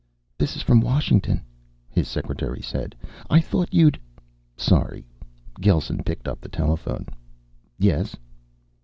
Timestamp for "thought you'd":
3.39-3.99